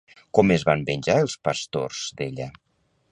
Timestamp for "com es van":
0.37-0.81